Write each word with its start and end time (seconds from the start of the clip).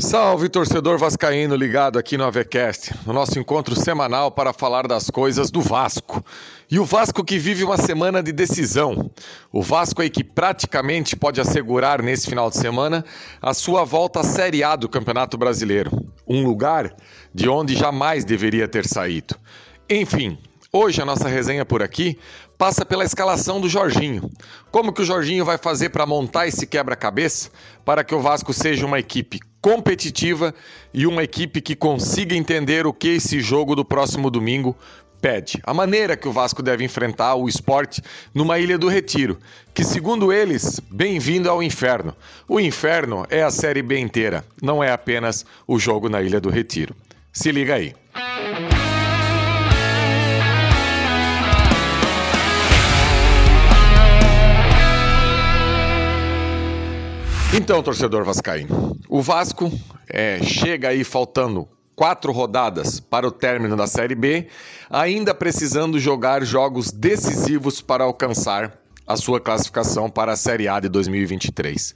Salve 0.00 0.48
torcedor 0.48 0.96
vascaíno 0.98 1.54
ligado 1.54 1.98
aqui 1.98 2.16
no 2.16 2.24
AVCast, 2.24 2.94
no 3.06 3.12
nosso 3.12 3.38
encontro 3.38 3.76
semanal 3.76 4.30
para 4.30 4.50
falar 4.50 4.88
das 4.88 5.10
coisas 5.10 5.50
do 5.50 5.60
Vasco. 5.60 6.24
E 6.70 6.78
o 6.78 6.86
Vasco 6.86 7.22
que 7.22 7.38
vive 7.38 7.64
uma 7.64 7.76
semana 7.76 8.22
de 8.22 8.32
decisão. 8.32 9.10
O 9.52 9.62
Vasco 9.62 10.00
aí 10.00 10.08
que 10.08 10.24
praticamente 10.24 11.14
pode 11.14 11.38
assegurar 11.38 12.00
nesse 12.02 12.26
final 12.26 12.48
de 12.48 12.56
semana 12.56 13.04
a 13.42 13.52
sua 13.52 13.84
volta 13.84 14.20
à 14.20 14.24
Série 14.24 14.64
A 14.64 14.74
do 14.74 14.88
Campeonato 14.88 15.36
Brasileiro, 15.36 15.90
um 16.26 16.46
lugar 16.46 16.96
de 17.34 17.46
onde 17.50 17.76
jamais 17.76 18.24
deveria 18.24 18.66
ter 18.66 18.86
saído. 18.86 19.36
Enfim, 19.88 20.38
Hoje 20.72 21.02
a 21.02 21.04
nossa 21.04 21.26
resenha 21.26 21.64
por 21.64 21.82
aqui 21.82 22.16
passa 22.56 22.86
pela 22.86 23.02
escalação 23.02 23.60
do 23.60 23.68
Jorginho. 23.68 24.30
Como 24.70 24.92
que 24.92 25.02
o 25.02 25.04
Jorginho 25.04 25.44
vai 25.44 25.58
fazer 25.58 25.88
para 25.88 26.06
montar 26.06 26.46
esse 26.46 26.64
quebra-cabeça 26.64 27.50
para 27.84 28.04
que 28.04 28.14
o 28.14 28.20
Vasco 28.20 28.52
seja 28.52 28.86
uma 28.86 29.00
equipe 29.00 29.40
competitiva 29.60 30.54
e 30.92 31.06
uma 31.06 31.22
equipe 31.22 31.60
que 31.60 31.76
consiga 31.76 32.34
entender 32.34 32.86
o 32.86 32.92
que 32.92 33.08
esse 33.08 33.40
jogo 33.40 33.74
do 33.74 33.84
próximo 33.84 34.30
domingo 34.30 34.76
pede. 35.20 35.60
A 35.64 35.74
maneira 35.74 36.16
que 36.16 36.26
o 36.26 36.32
Vasco 36.32 36.62
deve 36.62 36.82
enfrentar 36.82 37.34
o 37.34 37.48
esporte 37.48 38.02
numa 38.34 38.58
ilha 38.58 38.78
do 38.78 38.88
Retiro, 38.88 39.38
que 39.74 39.84
segundo 39.84 40.32
eles, 40.32 40.80
bem-vindo 40.90 41.50
ao 41.50 41.62
inferno. 41.62 42.16
O 42.48 42.58
inferno 42.58 43.26
é 43.28 43.42
a 43.42 43.50
Série 43.50 43.82
B 43.82 43.98
inteira, 43.98 44.44
não 44.62 44.82
é 44.82 44.90
apenas 44.90 45.44
o 45.66 45.78
jogo 45.78 46.08
na 46.08 46.22
ilha 46.22 46.40
do 46.40 46.48
Retiro. 46.48 46.94
Se 47.32 47.52
liga 47.52 47.74
aí. 47.74 47.94
Então, 57.52 57.82
torcedor 57.82 58.24
vascaíno, 58.24 58.96
o 59.08 59.20
Vasco 59.20 59.72
é, 60.08 60.40
chega 60.40 60.90
aí 60.90 61.02
faltando 61.02 61.68
quatro 61.96 62.30
rodadas 62.30 63.00
para 63.00 63.26
o 63.26 63.32
término 63.32 63.76
da 63.76 63.88
Série 63.88 64.14
B, 64.14 64.46
ainda 64.88 65.34
precisando 65.34 65.98
jogar 65.98 66.44
jogos 66.44 66.92
decisivos 66.92 67.80
para 67.80 68.04
alcançar 68.04 68.78
a 69.04 69.16
sua 69.16 69.40
classificação 69.40 70.08
para 70.08 70.32
a 70.32 70.36
Série 70.36 70.68
A 70.68 70.78
de 70.78 70.88
2023. 70.88 71.92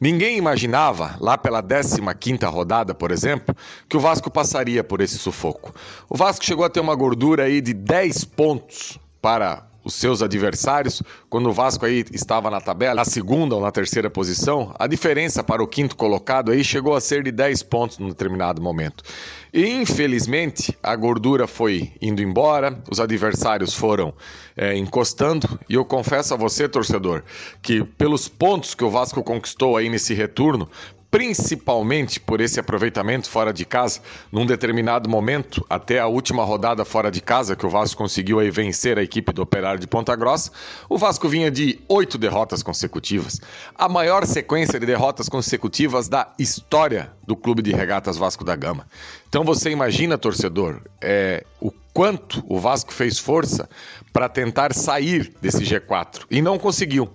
Ninguém 0.00 0.38
imaginava, 0.38 1.16
lá 1.20 1.36
pela 1.36 1.62
15ª 1.62 2.50
rodada, 2.50 2.94
por 2.94 3.10
exemplo, 3.10 3.54
que 3.86 3.98
o 3.98 4.00
Vasco 4.00 4.30
passaria 4.30 4.82
por 4.82 5.02
esse 5.02 5.18
sufoco. 5.18 5.74
O 6.08 6.16
Vasco 6.16 6.42
chegou 6.46 6.64
a 6.64 6.70
ter 6.70 6.80
uma 6.80 6.94
gordura 6.94 7.42
aí 7.42 7.60
de 7.60 7.74
10 7.74 8.24
pontos 8.24 8.98
para 9.20 9.66
os 9.84 9.94
seus 9.94 10.22
adversários, 10.22 11.02
quando 11.28 11.48
o 11.48 11.52
Vasco 11.52 11.84
aí 11.84 12.04
estava 12.10 12.50
na 12.50 12.60
tabela, 12.60 12.94
na 12.94 13.04
segunda 13.04 13.54
ou 13.54 13.60
na 13.60 13.70
terceira 13.70 14.08
posição, 14.08 14.74
a 14.78 14.86
diferença 14.86 15.44
para 15.44 15.62
o 15.62 15.66
quinto 15.66 15.94
colocado 15.94 16.50
aí 16.50 16.64
chegou 16.64 16.94
a 16.94 17.00
ser 17.00 17.22
de 17.22 17.30
10 17.30 17.62
pontos 17.64 17.98
num 17.98 18.08
determinado 18.08 18.62
momento. 18.62 19.04
E 19.52 19.68
infelizmente 19.68 20.76
a 20.82 20.96
gordura 20.96 21.46
foi 21.46 21.92
indo 22.00 22.22
embora, 22.22 22.82
os 22.90 22.98
adversários 22.98 23.74
foram 23.74 24.12
é, 24.56 24.76
encostando, 24.76 25.60
e 25.68 25.74
eu 25.74 25.84
confesso 25.84 26.34
a 26.34 26.36
você, 26.36 26.68
torcedor, 26.68 27.22
que 27.62 27.84
pelos 27.84 28.26
pontos 28.26 28.74
que 28.74 28.82
o 28.82 28.90
Vasco 28.90 29.22
conquistou 29.22 29.76
aí 29.76 29.88
nesse 29.88 30.14
retorno, 30.14 30.68
principalmente 31.14 32.18
por 32.18 32.40
esse 32.40 32.58
aproveitamento 32.58 33.30
fora 33.30 33.52
de 33.52 33.64
casa, 33.64 34.00
num 34.32 34.44
determinado 34.44 35.08
momento, 35.08 35.64
até 35.70 36.00
a 36.00 36.08
última 36.08 36.42
rodada 36.42 36.84
fora 36.84 37.08
de 37.08 37.20
casa, 37.20 37.54
que 37.54 37.64
o 37.64 37.70
Vasco 37.70 37.98
conseguiu 37.98 38.40
aí 38.40 38.50
vencer 38.50 38.98
a 38.98 39.02
equipe 39.02 39.32
do 39.32 39.40
Operário 39.40 39.78
de 39.78 39.86
Ponta 39.86 40.16
Grossa, 40.16 40.50
o 40.88 40.98
Vasco 40.98 41.28
vinha 41.28 41.52
de 41.52 41.78
oito 41.88 42.18
derrotas 42.18 42.64
consecutivas, 42.64 43.40
a 43.76 43.88
maior 43.88 44.26
sequência 44.26 44.80
de 44.80 44.86
derrotas 44.86 45.28
consecutivas 45.28 46.08
da 46.08 46.32
história 46.36 47.12
do 47.26 47.36
Clube 47.36 47.62
de 47.62 47.72
Regatas 47.72 48.16
Vasco 48.16 48.44
da 48.44 48.56
Gama. 48.56 48.86
Então 49.28 49.44
você 49.44 49.70
imagina, 49.70 50.18
torcedor, 50.18 50.80
é, 51.00 51.44
o 51.60 51.70
quanto 51.92 52.44
o 52.48 52.58
Vasco 52.58 52.92
fez 52.92 53.18
força 53.18 53.68
para 54.12 54.28
tentar 54.28 54.74
sair 54.74 55.32
desse 55.40 55.62
G4 55.62 56.24
e 56.30 56.42
não 56.42 56.58
conseguiu. 56.58 57.08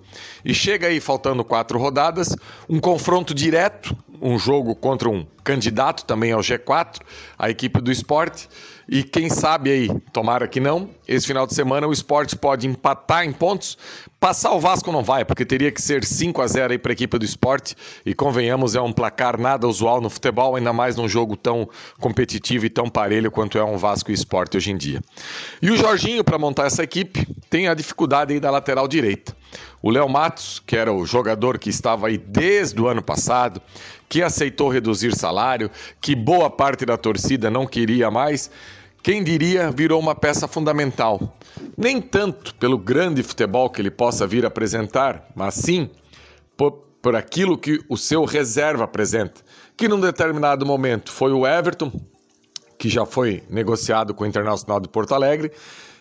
E 0.43 0.53
chega 0.53 0.87
aí, 0.87 0.99
faltando 0.99 1.43
quatro 1.43 1.77
rodadas, 1.77 2.35
um 2.67 2.79
confronto 2.79 3.33
direto, 3.33 3.95
um 4.21 4.39
jogo 4.39 4.75
contra 4.75 5.09
um 5.09 5.25
candidato 5.49 6.05
também 6.05 6.31
ao 6.31 6.41
G4, 6.41 6.99
a 7.37 7.49
equipe 7.49 7.81
do 7.81 7.91
esporte. 7.91 8.47
E 8.87 9.03
quem 9.03 9.29
sabe 9.29 9.71
aí, 9.71 9.89
tomara 10.11 10.47
que 10.47 10.59
não, 10.59 10.89
esse 11.07 11.25
final 11.25 11.45
de 11.45 11.53
semana 11.55 11.87
o 11.87 11.91
esporte 11.91 12.35
pode 12.35 12.67
empatar 12.67 13.23
em 13.23 13.31
pontos. 13.31 13.77
Passar 14.19 14.51
o 14.51 14.59
Vasco 14.59 14.91
não 14.91 15.03
vai, 15.03 15.23
porque 15.23 15.45
teria 15.45 15.71
que 15.71 15.81
ser 15.81 16.03
5 16.03 16.41
a 16.41 16.47
0 16.47 16.73
aí 16.73 16.77
para 16.77 16.91
a 16.91 16.93
equipe 16.93 17.17
do 17.17 17.25
esporte. 17.25 17.75
E 18.05 18.13
convenhamos, 18.13 18.75
é 18.75 18.81
um 18.81 18.91
placar 18.91 19.39
nada 19.39 19.67
usual 19.67 20.01
no 20.01 20.09
futebol, 20.09 20.55
ainda 20.55 20.73
mais 20.73 20.95
num 20.95 21.07
jogo 21.07 21.35
tão 21.35 21.69
competitivo 21.99 22.65
e 22.65 22.69
tão 22.69 22.89
parelho 22.89 23.31
quanto 23.31 23.57
é 23.57 23.63
um 23.63 23.77
Vasco 23.77 24.11
e 24.11 24.13
esporte 24.13 24.57
hoje 24.57 24.71
em 24.71 24.77
dia. 24.77 25.01
E 25.61 25.71
o 25.71 25.77
Jorginho, 25.77 26.23
para 26.23 26.37
montar 26.37 26.65
essa 26.65 26.83
equipe, 26.83 27.27
tem 27.49 27.67
a 27.67 27.73
dificuldade 27.73 28.33
aí 28.33 28.39
da 28.39 28.51
lateral 28.51 28.87
direita. 28.87 29.35
O 29.81 29.89
Léo 29.89 30.09
Matos, 30.09 30.61
que 30.65 30.75
era 30.75 30.91
o 30.91 31.05
jogador 31.05 31.57
que 31.57 31.69
estava 31.69 32.07
aí 32.07 32.17
desde 32.17 32.81
o 32.81 32.87
ano 32.87 33.01
passado, 33.01 33.61
que 34.09 34.23
aceitou 34.23 34.69
reduzir 34.69 35.15
salário, 35.15 35.38
que 36.01 36.15
boa 36.15 36.49
parte 36.49 36.85
da 36.85 36.97
torcida 36.97 37.49
não 37.49 37.65
queria 37.65 38.11
mais, 38.11 38.49
quem 39.01 39.23
diria 39.23 39.71
virou 39.71 39.99
uma 39.99 40.13
peça 40.13 40.47
fundamental. 40.47 41.37
Nem 41.77 42.01
tanto 42.01 42.53
pelo 42.55 42.77
grande 42.77 43.23
futebol 43.23 43.69
que 43.69 43.81
ele 43.81 43.91
possa 43.91 44.27
vir 44.27 44.45
apresentar, 44.45 45.29
mas 45.35 45.55
sim 45.55 45.89
por, 46.57 46.71
por 47.01 47.15
aquilo 47.15 47.57
que 47.57 47.79
o 47.87 47.95
seu 47.95 48.25
reserva 48.25 48.83
apresenta, 48.83 49.41
que 49.77 49.87
num 49.87 49.99
determinado 49.99 50.65
momento 50.65 51.11
foi 51.11 51.31
o 51.31 51.47
Everton, 51.47 51.91
que 52.77 52.89
já 52.89 53.05
foi 53.05 53.43
negociado 53.49 54.13
com 54.13 54.23
o 54.23 54.27
Internacional 54.27 54.79
de 54.79 54.87
Porto 54.87 55.13
Alegre, 55.13 55.51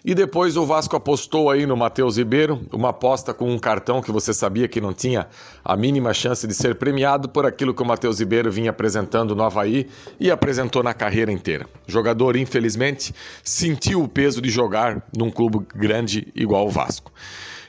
e 0.05 0.15
depois 0.15 0.57
o 0.57 0.65
Vasco 0.65 0.97
apostou 0.97 1.51
aí 1.51 1.67
no 1.67 1.77
Matheus 1.77 2.17
Ribeiro, 2.17 2.61
uma 2.73 2.91
aposta 2.91 3.35
com 3.35 3.51
um 3.51 3.59
cartão 3.59 4.01
que 4.01 4.13
você 4.13 4.33
sabia 4.33 4.69
que 4.69 4.81
não 4.81 4.93
tinha 4.93 5.29
a 5.65 5.77
mínima 5.77 6.15
chance 6.15 6.47
de 6.47 6.55
ser 6.55 6.77
premiado 6.77 7.29
por 7.29 7.45
aquilo 7.45 7.75
que 7.75 7.83
o 7.83 7.87
Matheus 7.87 8.21
Ribeiro 8.21 8.51
vinha 8.51 8.71
apresentando 8.71 9.35
no 9.35 9.43
Havaí 9.43 9.89
e 10.19 10.31
apresentou 10.31 10.83
na 10.83 10.95
carreira 10.95 11.33
inteira. 11.33 11.67
O 11.87 11.91
jogador, 11.91 12.37
infelizmente, 12.37 13.15
sentiu 13.43 14.03
o 14.03 14.09
peso 14.09 14.41
de 14.41 14.51
jogar 14.51 15.03
num 15.17 15.31
clube 15.31 15.67
grande 15.75 16.29
igual 16.35 16.67
o 16.67 16.71
Vasco. 16.71 17.13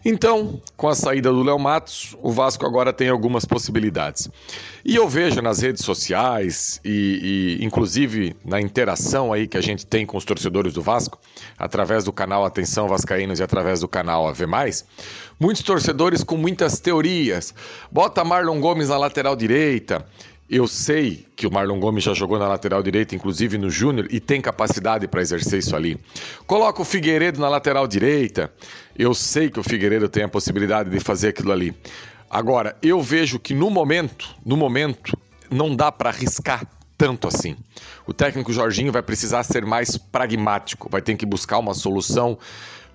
Então, 0.03 0.61
com 0.77 0.87
a 0.87 0.95
saída 0.95 1.31
do 1.31 1.43
Léo 1.43 1.59
Matos, 1.59 2.15
o 2.21 2.31
Vasco 2.31 2.65
agora 2.65 2.93
tem 2.93 3.09
algumas 3.09 3.45
possibilidades. 3.45 4.29
E 4.83 4.95
eu 4.95 5.07
vejo 5.07 5.41
nas 5.41 5.59
redes 5.59 5.83
sociais 5.83 6.79
e, 6.83 7.57
e, 7.59 7.65
inclusive 7.65 8.35
na 8.45 8.61
interação 8.61 9.33
aí 9.33 9.47
que 9.47 9.57
a 9.57 9.61
gente 9.61 9.85
tem 9.85 10.05
com 10.05 10.17
os 10.17 10.25
torcedores 10.25 10.73
do 10.73 10.81
Vasco, 10.81 11.19
através 11.57 12.03
do 12.03 12.13
canal 12.13 12.45
Atenção 12.45 12.87
Vascaínos 12.87 13.39
e 13.39 13.43
através 13.43 13.81
do 13.81 13.87
canal 13.87 14.27
AV+, 14.27 14.45
muitos 15.39 15.63
torcedores 15.63 16.23
com 16.23 16.37
muitas 16.37 16.79
teorias. 16.79 17.53
Bota 17.91 18.23
Marlon 18.23 18.59
Gomes 18.59 18.89
na 18.89 18.97
lateral 18.97 19.35
direita, 19.35 20.05
eu 20.49 20.67
sei 20.67 21.27
que 21.35 21.45
o 21.45 21.51
Marlon 21.51 21.79
Gomes 21.79 22.03
já 22.03 22.13
jogou 22.13 22.39
na 22.39 22.47
lateral 22.47 22.81
direita, 22.81 23.13
inclusive 23.13 23.57
no 23.57 23.69
Júnior, 23.69 24.07
e 24.09 24.19
tem 24.19 24.41
capacidade 24.41 25.07
para 25.07 25.21
exercer 25.21 25.59
isso 25.59 25.75
ali. 25.75 25.99
Coloca 26.47 26.81
o 26.81 26.85
Figueiredo 26.85 27.39
na 27.39 27.47
lateral 27.47 27.87
direita. 27.87 28.51
Eu 28.97 29.13
sei 29.13 29.49
que 29.49 29.59
o 29.59 29.63
Figueiredo 29.63 30.09
tem 30.09 30.23
a 30.23 30.27
possibilidade 30.27 30.89
de 30.89 30.99
fazer 30.99 31.29
aquilo 31.29 31.51
ali. 31.51 31.75
Agora, 32.27 32.75
eu 32.81 32.99
vejo 33.01 33.39
que 33.39 33.53
no 33.53 33.69
momento, 33.69 34.35
no 34.43 34.57
momento, 34.57 35.15
não 35.51 35.75
dá 35.75 35.91
para 35.91 36.09
arriscar 36.09 36.65
tanto 36.97 37.27
assim. 37.27 37.55
O 38.07 38.13
técnico 38.13 38.51
Jorginho 38.51 38.91
vai 38.91 39.03
precisar 39.03 39.43
ser 39.43 39.65
mais 39.65 39.97
pragmático, 39.97 40.89
vai 40.89 41.01
ter 41.01 41.15
que 41.15 41.25
buscar 41.25 41.59
uma 41.59 41.75
solução 41.75 42.37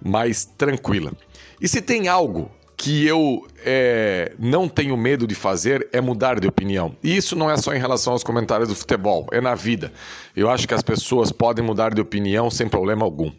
mais 0.04 0.44
tranquila. 0.44 1.12
E 1.60 1.68
se 1.68 1.80
tem 1.80 2.08
algo 2.08 2.50
que 2.84 3.06
eu 3.06 3.46
é, 3.64 4.34
não 4.38 4.68
tenho 4.68 4.94
medo 4.94 5.26
de 5.26 5.34
fazer 5.34 5.88
é 5.90 6.02
mudar 6.02 6.38
de 6.38 6.46
opinião. 6.46 6.94
E 7.02 7.16
isso 7.16 7.34
não 7.34 7.50
é 7.50 7.56
só 7.56 7.72
em 7.72 7.78
relação 7.78 8.12
aos 8.12 8.22
comentários 8.22 8.68
do 8.68 8.74
futebol, 8.74 9.26
é 9.32 9.40
na 9.40 9.54
vida. 9.54 9.90
Eu 10.36 10.50
acho 10.50 10.68
que 10.68 10.74
as 10.74 10.82
pessoas 10.82 11.32
podem 11.32 11.64
mudar 11.64 11.94
de 11.94 12.02
opinião 12.02 12.50
sem 12.50 12.68
problema 12.68 13.02
algum. 13.02 13.32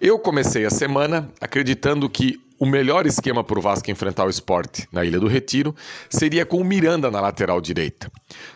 Eu 0.00 0.16
comecei 0.16 0.64
a 0.64 0.70
semana 0.70 1.28
acreditando 1.40 2.08
que 2.08 2.40
o 2.56 2.64
melhor 2.64 3.04
esquema 3.04 3.42
para 3.42 3.58
o 3.58 3.62
Vasco 3.62 3.90
enfrentar 3.90 4.26
o 4.26 4.30
esporte 4.30 4.86
na 4.92 5.04
Ilha 5.04 5.18
do 5.18 5.26
Retiro 5.26 5.74
seria 6.08 6.46
com 6.46 6.58
o 6.58 6.64
Miranda 6.64 7.10
na 7.10 7.20
lateral 7.20 7.60
direita. 7.60 8.08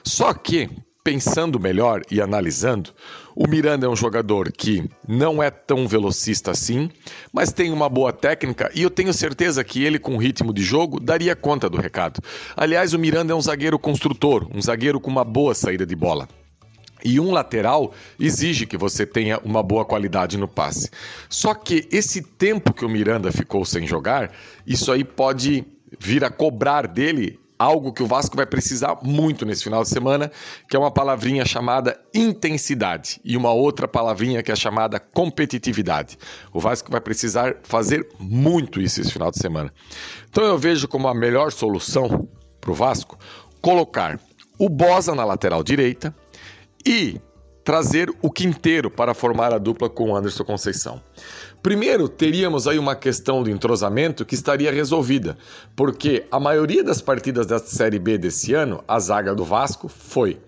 Só 0.05 0.33
que, 0.33 0.71
pensando 1.09 1.59
melhor 1.59 2.03
e 2.11 2.21
analisando, 2.21 2.91
o 3.35 3.49
Miranda 3.49 3.87
é 3.87 3.89
um 3.89 3.97
jogador 3.97 4.53
que 4.53 4.91
não 5.09 5.43
é 5.43 5.51
tão 5.51 5.89
velocista 5.89 6.51
assim, 6.51 6.91
mas 7.33 7.51
tem 7.51 7.73
uma 7.73 7.89
boa 7.89 8.13
técnica 8.13 8.71
e 8.75 8.83
eu 8.83 8.91
tenho 8.91 9.11
certeza 9.15 9.65
que 9.65 9.83
ele, 9.83 9.99
com 9.99 10.19
ritmo 10.19 10.53
de 10.53 10.63
jogo, 10.63 11.01
daria 11.01 11.35
conta 11.35 11.67
do 11.71 11.79
recado. 11.79 12.21
Aliás, 12.55 12.93
o 12.93 12.99
Miranda 12.99 13.33
é 13.33 13.35
um 13.35 13.41
zagueiro 13.41 13.79
construtor, 13.79 14.47
um 14.55 14.61
zagueiro 14.61 15.01
com 15.01 15.11
uma 15.11 15.25
boa 15.25 15.55
saída 15.55 15.87
de 15.87 15.97
bola. 15.97 16.29
E 17.03 17.19
um 17.19 17.31
lateral 17.31 17.95
exige 18.21 18.67
que 18.67 18.77
você 18.77 19.07
tenha 19.07 19.39
uma 19.43 19.63
boa 19.63 19.87
qualidade 19.87 20.37
no 20.37 20.47
passe. 20.47 20.91
Só 21.31 21.55
que 21.55 21.89
esse 21.91 22.21
tempo 22.21 22.75
que 22.75 22.85
o 22.85 22.89
Miranda 22.89 23.33
ficou 23.33 23.65
sem 23.65 23.87
jogar, 23.87 24.31
isso 24.67 24.93
aí 24.93 25.05
pode 25.05 25.65
vir 25.99 26.23
a 26.23 26.29
cobrar 26.29 26.87
dele 26.87 27.41
algo 27.59 27.93
que 27.93 28.03
o 28.03 28.07
Vasco 28.07 28.37
vai 28.37 28.47
precisar 28.47 28.99
muito 29.03 29.45
nesse 29.45 29.65
final 29.65 29.83
de 29.83 29.89
semana, 29.89 30.31
que 30.69 30.77
é 30.77 30.79
uma 30.79 30.91
palavrinha 30.91 31.45
chamada 31.45 31.99
intensidade 32.15 33.21
e 33.25 33.37
uma 33.37 33.53
outra 33.53 33.89
palavrinha 33.89 34.43
que 34.43 34.53
é 34.53 34.57
chamada 34.57 35.01
competitividade. 35.01 36.17
O 36.53 36.61
Vasco 36.61 36.91
vai 36.91 37.01
precisar 37.01 37.57
fazer 37.63 38.07
muito 38.19 38.81
isso 38.81 39.01
esse 39.01 39.13
final 39.13 39.31
de 39.31 39.39
semana. 39.39 39.73
Então 40.31 40.45
eu 40.45 40.57
vejo 40.57 40.87
como 40.87 41.09
a 41.09 41.15
melhor 41.15 41.51
solução 41.51 42.29
para 42.61 42.71
o 42.71 42.75
Vasco 42.75 43.19
colocar 43.61 44.21
o 44.59 44.69
Bosa 44.69 45.15
na 45.15 45.25
lateral 45.25 45.63
direita 45.63 46.15
e 46.87 47.21
trazer 47.69 48.11
o 48.23 48.31
Quinteiro 48.31 48.91
para 48.91 49.13
formar 49.13 49.53
a 49.53 49.59
dupla 49.59 49.91
com 49.91 50.09
o 50.09 50.17
Anderson 50.17 50.43
Conceição. 50.43 51.03
Primeiro, 51.63 52.09
teríamos 52.09 52.67
aí 52.67 52.79
uma 52.79 52.97
questão 52.97 53.43
do 53.43 53.51
entrosamento 53.51 54.25
que 54.25 54.35
estaria 54.35 54.73
resolvida, 54.73 55.37
porque 55.77 56.25
a 56.31 56.41
maioria 56.41 56.83
das 56.83 57.03
partidas 57.03 57.45
da 57.45 57.59
Série 57.59 57.99
B 57.99 58.17
desse 58.17 58.55
ano, 58.55 58.83
a 58.89 58.99
zaga 58.99 59.35
do 59.35 59.45
Vasco 59.45 59.87
foi 59.87 60.39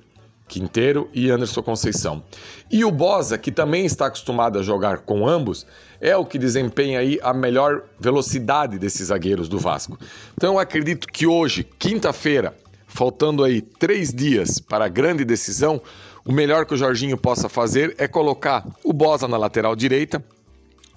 Quinteiro 0.48 1.10
e 1.12 1.30
Anderson 1.30 1.62
Conceição. 1.62 2.24
E 2.70 2.86
o 2.86 2.90
Bosa, 2.90 3.36
que 3.36 3.52
também 3.52 3.84
está 3.84 4.06
acostumado 4.06 4.58
a 4.58 4.62
jogar 4.62 5.00
com 5.00 5.28
ambos, 5.28 5.66
é 6.00 6.16
o 6.16 6.24
que 6.24 6.38
desempenha 6.38 7.00
aí 7.00 7.20
a 7.22 7.34
melhor 7.34 7.82
velocidade 7.98 8.78
desses 8.78 9.08
zagueiros 9.08 9.46
do 9.46 9.58
Vasco. 9.58 9.98
Então 10.38 10.54
eu 10.54 10.58
acredito 10.58 11.06
que 11.06 11.26
hoje, 11.26 11.68
quinta-feira, 11.78 12.56
faltando 12.86 13.44
aí 13.44 13.60
três 13.60 14.12
dias 14.12 14.58
para 14.58 14.86
a 14.86 14.88
grande 14.88 15.22
decisão, 15.22 15.82
o 16.30 16.32
melhor 16.32 16.64
que 16.64 16.74
o 16.74 16.76
Jorginho 16.76 17.18
possa 17.18 17.48
fazer 17.48 17.92
é 17.98 18.06
colocar 18.06 18.64
o 18.84 18.92
Bosa 18.92 19.26
na 19.26 19.36
lateral 19.36 19.74
direita, 19.74 20.24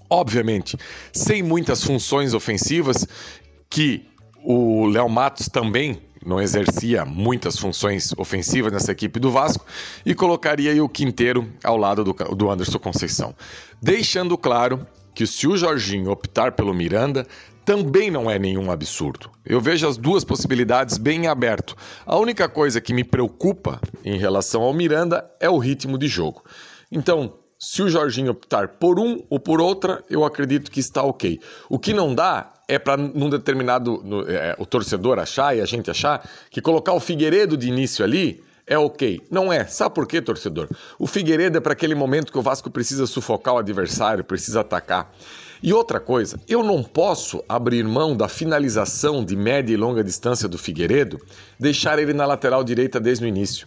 obviamente, 0.07 0.77
sem 1.12 1.41
muitas 1.41 1.83
funções 1.83 2.35
ofensivas, 2.35 3.07
que 3.68 4.07
o 4.44 4.85
Léo 4.85 5.09
Matos 5.09 5.50
também 5.50 6.00
não 6.24 6.39
exercia 6.39 7.03
muitas 7.03 7.57
funções 7.57 8.13
ofensivas 8.15 8.71
nessa 8.71 8.91
equipe 8.91 9.19
do 9.19 9.31
Vasco 9.31 9.65
e 10.06 10.13
colocaria 10.13 10.83
o 10.83 10.88
Quinteiro 10.88 11.51
ao 11.63 11.77
lado 11.77 12.03
do, 12.03 12.13
do 12.13 12.51
Anderson 12.51 12.77
Conceição. 12.77 13.35
Deixando 13.81 14.38
claro 14.38 14.85
que 15.15 15.25
se 15.25 15.47
o 15.47 15.57
Jorginho 15.57 16.12
optar 16.12 16.51
pelo 16.51 16.75
Miranda, 16.75 17.25
também 17.65 18.12
não 18.12 18.30
é 18.30 18.38
nenhum 18.38 18.71
absurdo. 18.71 19.30
Eu 19.45 19.62
vejo 19.62 19.88
as 19.88 19.98
duas 19.98 20.24
possibilidades 20.24 20.98
bem 20.98 21.27
aberto. 21.27 21.75
A 22.06 22.18
única 22.18 22.48
coisa 22.50 22.81
que 22.81 22.94
me 22.94 23.04
preocupa 23.04 23.80
em 24.04 24.18
relação 24.18 24.62
ao 24.62 24.74
Miranda 24.74 25.30
é 25.39 25.50
o 25.50 25.57
ritmo 25.57 25.98
de 25.98 26.07
jogo. 26.07 26.44
Então, 26.92 27.33
se 27.57 27.81
o 27.81 27.89
Jorginho 27.89 28.31
optar 28.31 28.68
por 28.68 29.00
um 29.00 29.24
ou 29.30 29.39
por 29.39 29.62
outra, 29.62 30.04
eu 30.10 30.25
acredito 30.25 30.69
que 30.69 30.80
está 30.80 31.01
ok. 31.01 31.39
O 31.69 31.80
que 31.80 31.94
não 31.94 32.13
dá 32.13 32.51
é 32.68 32.77
para 32.77 32.98
num 32.98 33.30
determinado 33.30 34.01
no, 34.04 34.30
é, 34.30 34.56
o 34.59 34.66
torcedor 34.66 35.19
achar 35.19 35.56
e 35.56 35.62
a 35.62 35.66
gente 35.66 35.89
achar 35.89 36.27
que 36.50 36.62
colocar 36.62 36.94
o 36.94 37.00
Figueiredo 37.00 37.56
de 37.56 37.68
início 37.68 38.04
ali 38.04 38.44
é 38.65 38.77
ok. 38.77 39.21
Não 39.30 39.51
é. 39.51 39.65
Sabe 39.65 39.94
por 39.94 40.07
quê, 40.07 40.21
torcedor? 40.21 40.69
O 40.98 41.06
Figueiredo 41.06 41.57
é 41.57 41.62
para 41.62 41.74
aquele 41.74 41.95
momento 41.95 42.31
que 42.31 42.38
o 42.38 42.42
Vasco 42.42 42.69
precisa 42.69 43.06
sufocar 43.06 43.56
o 43.56 43.57
adversário, 43.57 44.24
precisa 44.24 44.62
atacar. 44.62 45.13
E 45.62 45.71
outra 45.71 45.98
coisa, 45.98 46.38
eu 46.48 46.62
não 46.62 46.83
posso 46.83 47.42
abrir 47.48 47.86
mão 47.86 48.18
da 48.18 48.27
finalização 48.27 49.24
de 49.24 49.33
média 49.33 49.74
e 49.74 49.77
longa 49.77 50.04
distância 50.04 50.48
do 50.50 50.57
Figueiredo, 50.57 51.18
deixar 51.57 51.98
ele 52.00 52.13
na 52.13 52.25
lateral 52.25 52.65
direita 52.65 53.00
desde 53.00 53.24
o 53.24 53.27
início. 53.27 53.65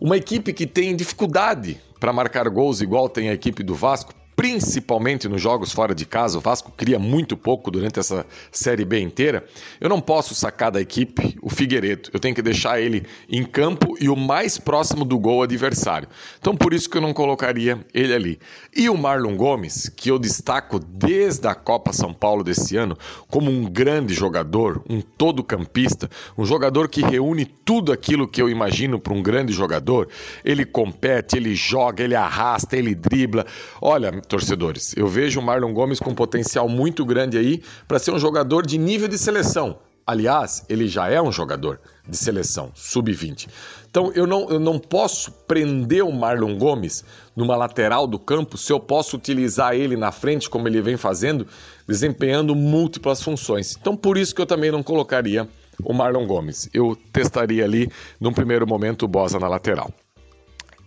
Uma 0.00 0.16
equipe 0.16 0.52
que 0.52 0.66
tem 0.66 0.96
dificuldade 0.96 1.80
para 2.00 2.12
marcar 2.12 2.48
gols 2.48 2.80
igual 2.80 3.08
tem 3.08 3.28
a 3.28 3.34
equipe 3.34 3.62
do 3.62 3.74
Vasco, 3.74 4.12
principalmente 4.38 5.28
nos 5.28 5.42
jogos 5.42 5.72
fora 5.72 5.92
de 5.92 6.06
casa, 6.06 6.38
o 6.38 6.40
Vasco 6.40 6.72
cria 6.76 6.96
muito 6.96 7.36
pouco 7.36 7.72
durante 7.72 7.98
essa 7.98 8.24
Série 8.52 8.84
B 8.84 9.00
inteira, 9.00 9.44
eu 9.80 9.88
não 9.88 10.00
posso 10.00 10.32
sacar 10.32 10.70
da 10.70 10.80
equipe 10.80 11.36
o 11.42 11.50
Figueiredo. 11.50 12.08
Eu 12.12 12.20
tenho 12.20 12.36
que 12.36 12.40
deixar 12.40 12.80
ele 12.80 13.04
em 13.28 13.42
campo 13.42 13.96
e 14.00 14.08
o 14.08 14.14
mais 14.14 14.56
próximo 14.56 15.04
do 15.04 15.18
gol 15.18 15.42
adversário. 15.42 16.08
Então 16.38 16.54
por 16.54 16.72
isso 16.72 16.88
que 16.88 16.96
eu 16.96 17.00
não 17.00 17.12
colocaria 17.12 17.84
ele 17.92 18.14
ali. 18.14 18.38
E 18.76 18.88
o 18.88 18.96
Marlon 18.96 19.36
Gomes, 19.36 19.88
que 19.88 20.08
eu 20.08 20.20
destaco 20.20 20.78
desde 20.78 21.48
a 21.48 21.54
Copa 21.56 21.92
São 21.92 22.14
Paulo 22.14 22.44
desse 22.44 22.76
ano 22.76 22.96
como 23.26 23.50
um 23.50 23.64
grande 23.64 24.14
jogador, 24.14 24.84
um 24.88 25.00
todo-campista, 25.00 26.08
um 26.36 26.44
jogador 26.44 26.88
que 26.88 27.02
reúne 27.02 27.44
tudo 27.44 27.90
aquilo 27.90 28.28
que 28.28 28.40
eu 28.40 28.48
imagino 28.48 29.00
para 29.00 29.14
um 29.14 29.20
grande 29.20 29.52
jogador. 29.52 30.08
Ele 30.44 30.64
compete, 30.64 31.36
ele 31.36 31.56
joga, 31.56 32.04
ele 32.04 32.14
arrasta, 32.14 32.76
ele 32.76 32.94
dribla. 32.94 33.44
Olha, 33.82 34.12
torcedores. 34.28 34.94
Eu 34.96 35.08
vejo 35.08 35.40
o 35.40 35.42
Marlon 35.42 35.72
Gomes 35.72 35.98
com 35.98 36.14
potencial 36.14 36.68
muito 36.68 37.04
grande 37.04 37.36
aí 37.36 37.62
para 37.86 37.98
ser 37.98 38.12
um 38.12 38.18
jogador 38.18 38.66
de 38.66 38.78
nível 38.78 39.08
de 39.08 39.18
seleção. 39.18 39.78
Aliás, 40.06 40.64
ele 40.70 40.88
já 40.88 41.10
é 41.10 41.20
um 41.20 41.30
jogador 41.30 41.80
de 42.08 42.16
seleção, 42.16 42.70
sub-20. 42.74 43.46
Então 43.90 44.10
eu 44.14 44.26
não, 44.26 44.48
eu 44.48 44.58
não 44.58 44.78
posso 44.78 45.30
prender 45.46 46.02
o 46.02 46.10
Marlon 46.10 46.56
Gomes 46.56 47.04
numa 47.36 47.54
lateral 47.56 48.06
do 48.06 48.18
campo 48.18 48.56
se 48.56 48.72
eu 48.72 48.80
posso 48.80 49.16
utilizar 49.16 49.74
ele 49.74 49.96
na 49.96 50.10
frente, 50.10 50.48
como 50.48 50.66
ele 50.66 50.80
vem 50.80 50.96
fazendo, 50.96 51.46
desempenhando 51.86 52.54
múltiplas 52.54 53.22
funções. 53.22 53.76
Então 53.78 53.94
por 53.94 54.16
isso 54.16 54.34
que 54.34 54.40
eu 54.40 54.46
também 54.46 54.70
não 54.70 54.82
colocaria 54.82 55.46
o 55.84 55.92
Marlon 55.92 56.26
Gomes. 56.26 56.70
Eu 56.72 56.96
testaria 57.12 57.64
ali, 57.64 57.90
num 58.18 58.32
primeiro 58.32 58.66
momento, 58.66 59.04
o 59.04 59.08
Bosa 59.08 59.38
na 59.38 59.46
lateral. 59.46 59.92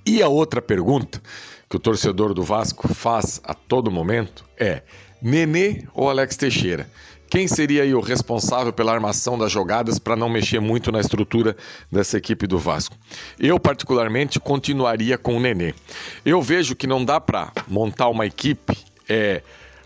E 0.03 0.23
a 0.23 0.27
outra 0.27 0.61
pergunta 0.63 1.21
que 1.71 1.77
o 1.77 1.79
torcedor 1.79 2.33
do 2.33 2.43
Vasco 2.43 2.93
faz 2.93 3.39
a 3.45 3.53
todo 3.53 3.89
momento 3.89 4.43
é: 4.59 4.83
Nenê 5.21 5.83
ou 5.93 6.09
Alex 6.09 6.35
Teixeira? 6.35 6.85
Quem 7.29 7.47
seria 7.47 7.83
aí 7.83 7.93
o 7.93 8.01
responsável 8.01 8.73
pela 8.73 8.91
armação 8.91 9.37
das 9.37 9.49
jogadas 9.49 9.97
para 9.97 10.17
não 10.17 10.27
mexer 10.27 10.59
muito 10.59 10.91
na 10.91 10.99
estrutura 10.99 11.55
dessa 11.89 12.17
equipe 12.17 12.45
do 12.45 12.59
Vasco? 12.59 12.97
Eu, 13.39 13.57
particularmente, 13.57 14.37
continuaria 14.37 15.17
com 15.17 15.37
o 15.37 15.39
Nenê. 15.39 15.73
Eu 16.25 16.41
vejo 16.41 16.75
que 16.75 16.85
não 16.85 17.05
dá 17.05 17.21
para 17.21 17.53
montar 17.69 18.09
uma 18.09 18.25
equipe. 18.25 18.77
É, 19.07 19.41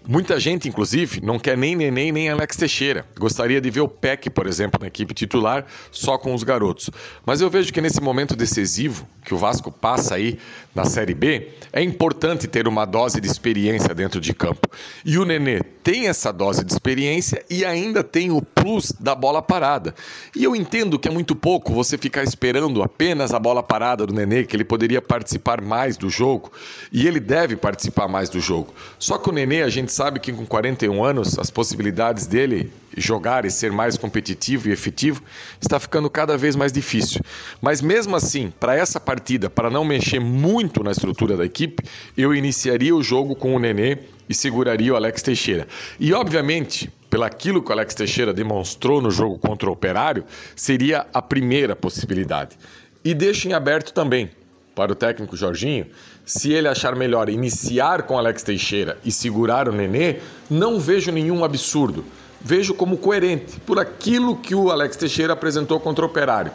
Muita 0.07 0.39
gente, 0.39 0.69
inclusive, 0.69 1.19
não 1.19 1.39
quer 1.39 1.57
nem 1.57 1.75
Neném 1.75 2.11
nem 2.11 2.29
Alex 2.29 2.55
Teixeira. 2.55 3.05
Gostaria 3.17 3.59
de 3.59 3.71
ver 3.71 3.81
o 3.81 3.87
Peck, 3.87 4.29
por 4.29 4.45
exemplo, 4.45 4.79
na 4.79 4.87
equipe 4.87 5.15
titular, 5.15 5.65
só 5.91 6.15
com 6.15 6.33
os 6.33 6.43
garotos. 6.43 6.91
Mas 7.25 7.41
eu 7.41 7.49
vejo 7.49 7.73
que 7.73 7.81
nesse 7.81 7.99
momento 7.99 8.35
decisivo 8.35 9.07
que 9.23 9.33
o 9.33 9.37
Vasco 9.37 9.71
passa 9.71 10.15
aí 10.15 10.37
na 10.75 10.85
Série 10.85 11.15
B, 11.15 11.49
é 11.73 11.81
importante 11.81 12.47
ter 12.47 12.67
uma 12.67 12.85
dose 12.85 13.19
de 13.19 13.27
experiência 13.27 13.95
dentro 13.95 14.21
de 14.21 14.33
campo. 14.33 14.69
E 15.03 15.17
o 15.17 15.25
Nenê 15.25 15.61
tem 15.83 16.07
essa 16.07 16.31
dose 16.31 16.63
de 16.63 16.71
experiência 16.71 17.43
e 17.49 17.65
ainda 17.65 18.03
tem 18.03 18.31
o 18.31 18.41
plus 18.65 18.91
da 18.99 19.13
bola 19.13 19.43
parada. 19.43 19.93
E 20.35 20.43
eu 20.43 20.55
entendo 20.55 20.97
que 20.97 21.07
é 21.07 21.11
muito 21.11 21.35
pouco 21.35 21.71
você 21.71 21.99
ficar 21.99 22.23
esperando 22.23 22.81
apenas 22.81 23.31
a 23.31 23.37
bola 23.37 23.61
parada 23.61 24.07
do 24.07 24.13
Nenê, 24.13 24.43
que 24.43 24.55
ele 24.55 24.65
poderia 24.65 24.99
participar 24.99 25.61
mais 25.61 25.97
do 25.97 26.09
jogo. 26.09 26.51
E 26.91 27.05
ele 27.05 27.19
deve 27.19 27.55
participar 27.55 28.07
mais 28.07 28.27
do 28.27 28.39
jogo. 28.39 28.73
Só 28.97 29.19
que 29.19 29.29
o 29.29 29.31
Nenê, 29.31 29.61
a 29.61 29.69
gente 29.69 29.91
sabe 29.91 30.19
que 30.19 30.33
com 30.33 30.47
41 30.47 31.03
anos, 31.03 31.37
as 31.37 31.51
possibilidades 31.51 32.25
dele 32.25 32.73
jogar 32.95 33.45
e 33.45 33.51
ser 33.51 33.71
mais 33.71 33.97
competitivo 33.97 34.69
e 34.69 34.71
efetivo 34.71 35.21
está 35.61 35.79
ficando 35.79 36.09
cada 36.09 36.37
vez 36.37 36.55
mais 36.55 36.71
difícil. 36.71 37.21
Mas 37.61 37.81
mesmo 37.81 38.15
assim, 38.15 38.51
para 38.59 38.75
essa 38.75 38.99
partida, 38.99 39.49
para 39.49 39.69
não 39.69 39.83
mexer 39.83 40.19
muito 40.19 40.83
na 40.83 40.91
estrutura 40.91 41.37
da 41.37 41.45
equipe, 41.45 41.83
eu 42.17 42.33
iniciaria 42.33 42.95
o 42.95 43.03
jogo 43.03 43.35
com 43.35 43.55
o 43.55 43.59
Nenê 43.59 43.97
e 44.27 44.33
seguraria 44.33 44.93
o 44.93 44.95
Alex 44.95 45.21
Teixeira. 45.21 45.67
E 45.99 46.13
obviamente, 46.13 46.91
pelaquilo 47.09 47.61
que 47.61 47.69
o 47.69 47.73
Alex 47.73 47.93
Teixeira 47.95 48.33
demonstrou 48.33 49.01
no 49.01 49.11
jogo 49.11 49.37
contra 49.37 49.69
o 49.69 49.73
Operário, 49.73 50.25
seria 50.55 51.05
a 51.13 51.21
primeira 51.21 51.75
possibilidade. 51.75 52.57
E 53.03 53.13
deixo 53.13 53.47
em 53.47 53.53
aberto 53.53 53.93
também 53.93 54.29
para 54.75 54.91
o 54.91 54.95
técnico 54.95 55.37
Jorginho, 55.37 55.87
se 56.25 56.51
ele 56.51 56.67
achar 56.67 56.95
melhor 56.95 57.29
iniciar 57.29 58.03
com 58.03 58.17
Alex 58.17 58.43
Teixeira 58.43 58.97
e 59.05 59.11
segurar 59.11 59.69
o 59.69 59.71
Nenê, 59.71 60.17
não 60.49 60.79
vejo 60.79 61.11
nenhum 61.11 61.45
absurdo. 61.45 62.03
Vejo 62.47 62.75
como 62.75 62.99
coerente 62.99 63.59
por 63.65 63.79
aquilo 63.79 64.39
que 64.39 64.53
o 64.53 64.69
Alex 64.69 64.95
Teixeira 64.95 65.33
apresentou 65.33 65.79
contra 65.79 66.05
o 66.05 66.07
Operário. 66.07 66.51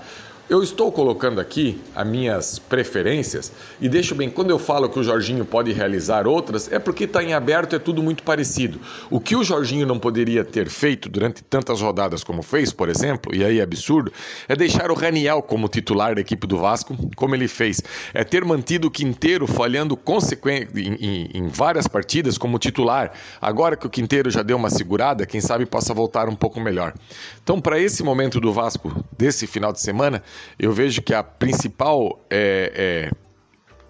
Eu 0.50 0.64
estou 0.64 0.90
colocando 0.90 1.40
aqui 1.40 1.80
as 1.94 2.04
minhas 2.04 2.58
preferências 2.58 3.52
e 3.80 3.88
deixo 3.88 4.16
bem, 4.16 4.28
quando 4.28 4.50
eu 4.50 4.58
falo 4.58 4.88
que 4.88 4.98
o 4.98 5.04
Jorginho 5.04 5.44
pode 5.44 5.70
realizar 5.70 6.26
outras, 6.26 6.72
é 6.72 6.76
porque 6.76 7.04
está 7.04 7.22
em 7.22 7.32
aberto, 7.32 7.76
é 7.76 7.78
tudo 7.78 8.02
muito 8.02 8.24
parecido. 8.24 8.80
O 9.08 9.20
que 9.20 9.36
o 9.36 9.44
Jorginho 9.44 9.86
não 9.86 9.96
poderia 9.96 10.44
ter 10.44 10.68
feito 10.68 11.08
durante 11.08 11.44
tantas 11.44 11.80
rodadas 11.80 12.24
como 12.24 12.42
fez, 12.42 12.72
por 12.72 12.88
exemplo, 12.88 13.32
e 13.32 13.44
aí 13.44 13.60
é 13.60 13.62
absurdo, 13.62 14.12
é 14.48 14.56
deixar 14.56 14.90
o 14.90 14.94
Raniel 14.94 15.40
como 15.40 15.68
titular 15.68 16.16
da 16.16 16.20
equipe 16.20 16.48
do 16.48 16.58
Vasco, 16.58 16.96
como 17.14 17.32
ele 17.36 17.46
fez. 17.46 17.80
É 18.12 18.24
ter 18.24 18.44
mantido 18.44 18.88
o 18.88 18.90
Quinteiro 18.90 19.46
falhando 19.46 19.96
consequente 19.96 20.72
em, 20.80 20.94
em, 20.94 21.30
em 21.32 21.46
várias 21.46 21.86
partidas 21.86 22.36
como 22.36 22.58
titular. 22.58 23.12
Agora 23.40 23.76
que 23.76 23.86
o 23.86 23.90
Quinteiro 23.90 24.28
já 24.28 24.42
deu 24.42 24.56
uma 24.56 24.68
segurada, 24.68 25.24
quem 25.24 25.40
sabe 25.40 25.64
possa 25.64 25.94
voltar 25.94 26.28
um 26.28 26.34
pouco 26.34 26.60
melhor. 26.60 26.92
Então, 27.40 27.60
para 27.60 27.78
esse 27.78 28.02
momento 28.02 28.40
do 28.40 28.52
Vasco, 28.52 28.92
desse 29.16 29.46
final 29.46 29.72
de 29.72 29.80
semana, 29.80 30.20
eu 30.58 30.72
vejo 30.72 31.02
que 31.02 31.14
a 31.14 31.22
principal 31.22 32.20
é, 32.30 33.10
é, 33.10 33.30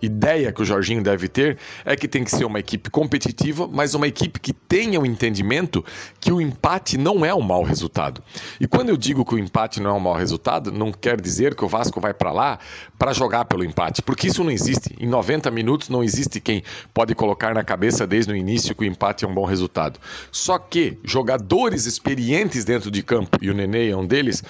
ideia 0.03 0.53
que 0.53 0.63
o 0.63 0.65
Jorginho 0.65 1.03
deve 1.03 1.29
ter 1.29 1.59
é 1.85 1.95
que 1.95 2.09
tem 2.09 2.25
que 2.25 2.31
ser 2.31 2.45
uma 2.45 2.59
equipe 2.59 2.91
competitiva, 2.91 3.69
mas 3.71 3.95
uma 3.95 4.07
equipe 4.07 4.41
que 4.41 4.53
tenha 4.53 5.01
o 5.01 5.07
entendimento 5.07 5.85
que 6.19 6.33
o 6.33 6.41
empate 6.41 6.97
não 6.97 7.25
é 7.25 7.35
um 7.35 7.41
mau 7.41 7.63
resultado. 7.63 8.23
E 8.61 8.67
quando 8.67 8.89
eu 8.89 8.97
digo 8.97 9.25
que 9.25 9.35
o 9.35 9.39
empate 9.39 9.81
não 9.81 9.91
é 9.91 9.93
um 9.93 10.01
mau 10.01 10.15
resultado, 10.15 10.73
não 10.73 10.93
quer 10.93 11.21
dizer 11.21 11.55
que 11.55 11.65
o 11.65 11.69
Vasco 11.69 12.01
vai 12.01 12.15
para 12.15 12.33
lá 12.33 12.59
para 12.99 13.13
jogar 13.13 13.45
pelo 13.45 13.65
empate, 13.65 14.03
porque 14.03 14.29
isso 14.29 14.43
não 14.43 14.51
existe. 14.51 14.95
Em 14.99 15.07
90 15.07 15.51
minutos 15.51 15.89
não 15.89 16.03
existe 16.03 16.41
quem 16.41 16.63
pode 16.95 17.15
colocar 17.15 17.55
na 17.55 17.65
cabeça 17.65 18.07
desde 18.07 18.33
o 18.33 18.37
início 18.37 18.75
que 18.75 18.83
o 18.83 18.87
empate 18.87 19.25
é 19.25 19.29
um 19.29 19.35
bom 19.35 19.45
resultado. 19.45 19.99
Só 20.31 20.59
que 20.59 20.99
jogadores 21.05 21.87
experientes 21.87 22.65
dentro 22.65 22.91
de 22.91 23.03
campo, 23.03 23.39
e 23.41 23.51
o 23.51 23.55
Nenê 23.55 23.91
é 23.91 23.97
um 23.97 24.07
deles, 24.07 24.43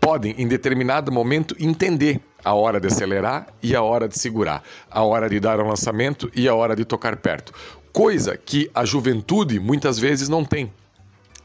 podem, 0.00 0.34
em 0.38 0.46
determinado 0.46 1.12
momento, 1.12 1.56
entender 1.58 2.20
a 2.44 2.54
hora 2.54 2.80
de 2.80 2.86
acelerar 2.86 3.48
e 3.62 3.74
a 3.74 3.82
hora 3.82 4.08
de 4.08 4.18
segurar, 4.18 4.62
a 4.90 5.02
hora 5.02 5.28
de 5.28 5.40
dar 5.40 5.60
um 5.60 5.68
lançamento 5.68 6.30
e 6.34 6.48
a 6.48 6.54
hora 6.54 6.74
de 6.74 6.84
tocar 6.84 7.16
perto. 7.16 7.52
Coisa 7.92 8.36
que 8.36 8.70
a 8.74 8.84
juventude 8.84 9.58
muitas 9.58 9.98
vezes 9.98 10.28
não 10.28 10.44
tem. 10.44 10.72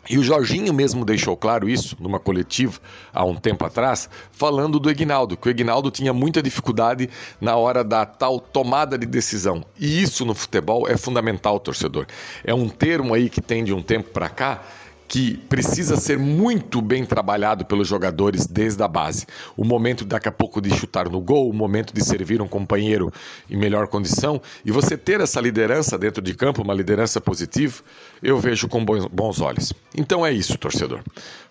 E 0.10 0.18
o 0.18 0.24
Jorginho 0.24 0.74
mesmo 0.74 1.06
deixou 1.06 1.38
claro 1.38 1.70
isso 1.70 1.96
numa 1.98 2.20
coletiva 2.20 2.78
há 3.14 3.24
um 3.24 3.36
tempo 3.36 3.66
atrás, 3.66 4.10
falando 4.34 4.78
do 4.78 4.90
Egnaldo, 4.90 5.38
que 5.38 5.48
o 5.48 5.50
Egnaldo 5.50 5.90
tinha 5.90 6.12
muita 6.12 6.44
dificuldade 6.44 7.10
na 7.40 7.56
hora 7.56 7.86
da 7.86 8.06
tal 8.06 8.38
tomada 8.38 8.98
de 8.98 9.06
decisão. 9.06 9.64
E 9.80 10.04
isso 10.04 10.26
no 10.26 10.36
futebol 10.36 10.90
é 10.90 10.98
fundamental, 10.98 11.58
torcedor. 11.58 12.06
É 12.44 12.54
um 12.54 12.68
termo 12.68 13.14
aí 13.14 13.30
que 13.30 13.40
tem 13.40 13.64
de 13.64 13.74
um 13.74 13.82
tempo 13.82 14.10
para 14.10 14.28
cá 14.28 14.62
que 15.08 15.38
precisa 15.50 15.96
ser 15.98 16.18
muito 16.18 16.82
bem 16.82 17.06
trabalhado 17.06 17.66
pelos 17.66 17.88
jogadores 17.88 18.48
desde 18.48 18.82
a 18.82 18.88
base. 18.88 19.26
O 19.56 19.64
momento 19.64 20.06
daqui 20.06 20.28
a 20.28 20.32
pouco 20.32 20.62
de 20.62 20.70
chutar 20.72 21.10
no 21.10 21.22
gol, 21.22 21.50
o 21.50 21.54
momento 21.54 21.94
de 21.94 22.04
servir 22.04 22.42
um 22.42 22.48
companheiro 22.48 23.12
em 23.50 23.58
melhor 23.58 23.88
condição 23.88 24.42
e 24.66 24.72
você 24.72 24.98
ter 24.98 25.22
essa 25.22 25.40
liderança 25.40 25.98
dentro 25.98 26.22
de 26.22 26.34
campo, 26.34 26.62
uma 26.62 26.74
liderança 26.74 27.22
positiva, 27.22 27.84
eu 28.22 28.40
vejo 28.40 28.68
com 28.68 28.84
bons 28.84 29.42
olhos. 29.42 29.74
Então 29.96 30.26
é 30.26 30.32
isso, 30.32 30.58
torcedor. 30.58 31.02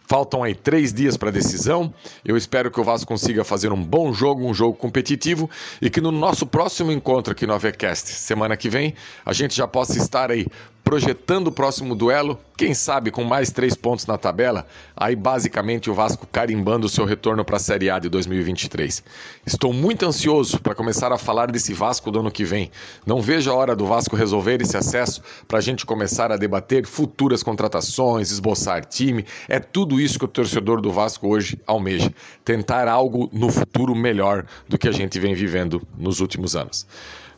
Faltam 0.07 0.43
aí 0.43 0.55
três 0.55 0.93
dias 0.93 1.17
para 1.17 1.29
a 1.29 1.33
decisão. 1.33 1.93
Eu 2.25 2.37
espero 2.37 2.71
que 2.71 2.81
o 2.81 2.85
Vasco 2.85 3.07
consiga 3.07 3.45
fazer 3.45 3.73
um 3.73 3.83
bom 3.83 4.13
jogo, 4.13 4.47
um 4.47 4.53
jogo 4.53 4.77
competitivo 4.77 5.49
e 5.81 5.89
que 5.89 6.01
no 6.01 6.11
nosso 6.11 6.45
próximo 6.45 6.93
encontro 6.93 7.33
aqui 7.33 7.47
no 7.47 7.55
AVCast, 7.55 8.11
semana 8.11 8.57
que 8.57 8.69
vem, 8.69 8.95
a 9.25 9.33
gente 9.33 9.57
já 9.57 9.67
possa 9.67 9.97
estar 9.97 10.31
aí 10.31 10.47
projetando 10.93 11.47
o 11.47 11.53
próximo 11.53 11.95
duelo, 11.95 12.39
quem 12.55 12.75
sabe 12.75 13.11
com 13.11 13.25
mais 13.25 13.51
três 13.51 13.75
pontos 13.75 14.05
na 14.05 14.19
tabela, 14.19 14.67
aí 14.95 15.17
basicamente 15.17 15.89
o 15.89 15.95
Vasco 15.95 16.29
carimbando 16.31 16.85
o 16.85 16.89
seu 16.89 17.07
retorno 17.07 17.43
para 17.47 17.57
a 17.57 17.59
Série 17.59 17.89
A 17.89 17.99
de 17.99 18.11
2023. 18.11 19.03
Estou 19.47 19.73
muito 19.73 20.05
ansioso 20.05 20.61
para 20.61 20.75
começar 20.75 21.11
a 21.11 21.17
falar 21.17 21.51
desse 21.51 21.73
Vasco 21.73 22.11
do 22.11 22.21
ano 22.21 22.31
que 22.31 22.45
vem. 22.45 22.71
Não 23.07 23.23
vejo 23.23 23.51
a 23.51 23.55
hora 23.55 23.75
do 23.75 23.87
Vasco 23.87 24.15
resolver 24.15 24.61
esse 24.61 24.77
acesso 24.77 25.23
para 25.49 25.57
a 25.57 25.63
gente 25.63 25.87
começar 25.87 26.31
a 26.31 26.37
debater 26.37 26.85
futuras 26.85 27.43
contratações, 27.43 28.31
esboçar 28.31 28.85
time. 28.85 29.25
É 29.49 29.59
tudo 29.59 29.99
isso 29.99 30.19
que 30.19 30.27
o 30.27 30.29
torcedor 30.29 30.83
do 30.83 30.93
Vasco 30.93 31.27
hoje 31.27 31.59
almeja. 31.67 32.13
Tentar 32.45 32.87
algo 32.87 33.31
no 33.33 33.49
futuro 33.51 33.95
melhor 33.95 34.45
do 34.69 34.77
que 34.77 34.89
a 34.89 34.93
gente 34.93 35.19
vem 35.19 35.33
vivendo 35.33 35.81
nos 35.97 36.21
últimos 36.21 36.55
anos. 36.55 36.87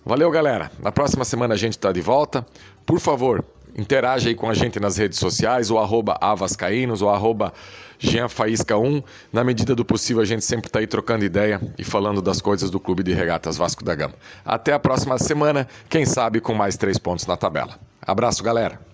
Valeu, 0.07 0.31
galera. 0.31 0.71
Na 0.81 0.93
próxima 0.93 1.25
semana 1.25 1.55
a 1.55 1.57
gente 1.57 1.73
está 1.73 1.91
de 1.91 2.03
volta. 2.03 2.45
Por 2.87 3.01
favor, 3.01 3.45
interaja 3.77 4.29
aí 4.29 4.35
com 4.35 4.49
a 4.49 4.55
gente 4.55 4.79
nas 4.79 4.97
redes 4.97 5.19
sociais, 5.19 5.71
o 5.71 5.79
arroba 5.79 6.17
avascaínos, 6.21 7.03
o 7.03 7.09
arroba 7.09 7.53
jeanfaísca1. 8.01 9.03
Na 9.33 9.43
medida 9.43 9.75
do 9.75 9.85
possível, 9.85 10.23
a 10.23 10.27
gente 10.27 10.45
sempre 10.45 10.69
está 10.69 10.79
aí 10.79 10.87
trocando 10.87 11.25
ideia 11.25 11.61
e 11.79 11.85
falando 11.85 12.21
das 12.21 12.41
coisas 12.41 12.71
do 12.71 12.79
Clube 12.79 13.03
de 13.03 13.13
Regatas 13.13 13.57
Vasco 13.57 13.85
da 13.85 13.95
Gama. 13.95 14.15
Até 14.45 14.73
a 14.73 14.79
próxima 14.79 15.19
semana, 15.19 15.67
quem 15.89 16.05
sabe 16.05 16.41
com 16.41 16.55
mais 16.55 16.77
três 16.77 16.99
pontos 16.99 17.27
na 17.27 17.37
tabela. 17.37 17.79
Abraço, 18.03 18.43
galera. 18.43 18.94